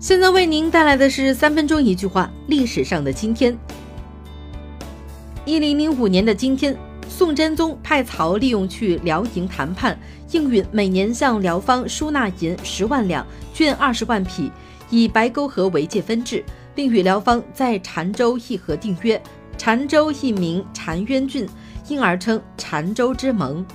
[0.00, 3.58] 现在为您带来的是三分钟一句话：历史上的今天。
[5.44, 6.76] 一零零五年的今天，
[7.08, 9.98] 宋真宗派曹利用去辽营谈判，
[10.30, 14.52] 应允每年向辽方输纳银十万两、绢二十万匹，
[14.88, 16.44] 以白沟河为界分治，
[16.76, 19.20] 并与辽方在澶州议和定约。
[19.58, 21.44] 澶州一名澶渊郡，
[21.88, 23.66] 因而称澶州之盟。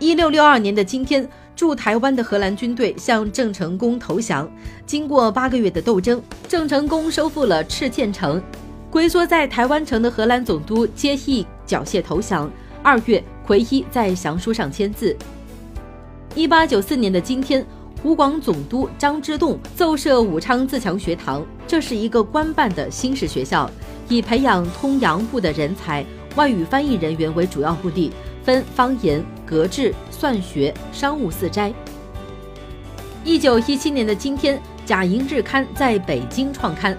[0.00, 1.30] 一六六二年的今天。
[1.54, 4.50] 驻台湾的荷兰军队向郑成功投降。
[4.86, 8.42] 经过八个月的斗争，郑成功收复了赤剑城。
[8.90, 12.50] 龟缩在台湾城的荷兰总督接替缴械投降。
[12.82, 15.16] 二月，奎一在降书上签字。
[16.34, 17.64] 一八九四年的今天，
[18.02, 23.70] 湖广总督张之洞奏设武昌自强学堂，这是一个官办的新式学校，
[24.08, 28.10] 以培养通洋务的人才、外语翻译人员为主要目的。
[28.44, 31.72] 分方言、格致、算学、商务四斋。
[33.24, 36.96] 一九一七年的今天，《甲寅日刊》在北京创刊。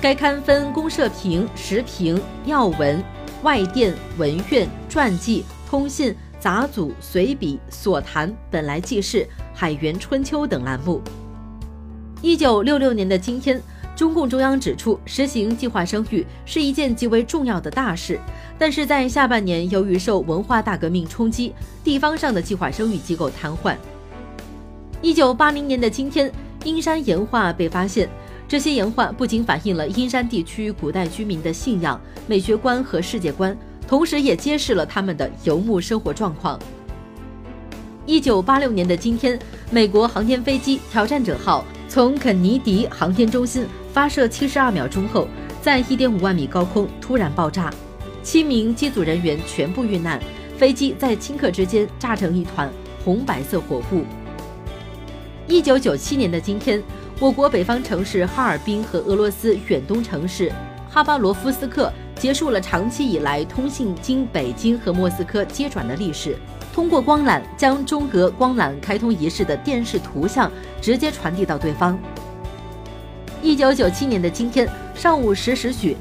[0.00, 3.02] 该刊分公社评、时评、要闻、
[3.42, 11.00] 外电、文苑、传记、通信、杂组、随笔、所谈、本来记事、海员春秋等栏目。
[12.20, 13.60] 一九六六年的今天。
[13.96, 18.18] 中共中央指出，实行计划生育是一件极为重要的大事，
[18.58, 21.52] 但是在下半年，由于受文化大革命冲击，
[21.84, 23.76] 地方上的计划生育机构瘫痪。
[25.00, 26.32] 一九八零年的今天，
[26.64, 28.08] 阴山岩画被发现，
[28.48, 36.58] 这些岩画不仅反映了阴山地区古代居民的信仰、美学观和世界观，同时也揭示了他们的游牧生活状况。
[38.06, 39.38] 一九八六年的今天，
[39.70, 43.64] 美国航天飞机挑战者号从肯尼迪航天中心。
[43.94, 45.28] 发射七十二秒钟后，
[45.62, 47.72] 在一点五万米高空突然爆炸，
[48.24, 50.20] 七名机组人员全部遇难，
[50.58, 52.68] 飞机在顷刻之间炸成一团
[53.04, 54.04] 红白色火雾。
[55.46, 56.82] 一九九七年的今天，
[57.20, 60.50] 我国北方城市哈尔滨和俄罗斯远东城市
[60.90, 66.36] 哈巴罗夫斯克结束了长期以来通信经北京和莫斯科接转的历史，
[66.72, 70.50] 通过光缆将中俄光缆开通仪式的电视图像
[70.82, 71.96] 直接传递到对方。
[73.44, 75.94] 一九九七年的今天上午十时许，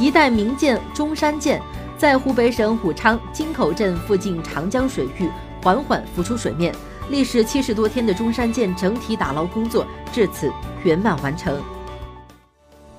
[0.00, 1.62] 一代名舰中山舰
[1.96, 5.30] 在湖北省武昌金口镇附近长江水域
[5.62, 6.74] 缓缓浮出水面。
[7.08, 10.50] 历时七十多天的中山舰整体打捞工作至此
[10.82, 11.62] 圆满完成。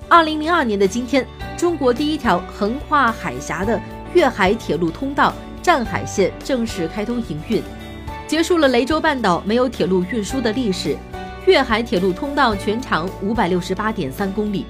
[0.08, 1.26] 二零零二年的今天，
[1.58, 3.78] 中国第一条横跨海峡的
[4.14, 7.62] 粤海铁路通道湛海线正式开通营运，
[8.26, 10.96] 结束了雷州半岛没有铁路运输的历史。
[11.46, 14.64] 粤海铁路通道全长五百六十八点三公里。